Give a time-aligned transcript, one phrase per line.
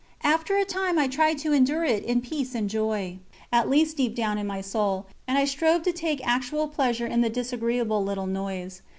[0.23, 3.19] After a time I tried to endure it in peace and joy,
[3.53, 7.21] at least deep down in my soul, and I strove to take actual pleasure in
[7.21, 8.81] the disagreeable little noise.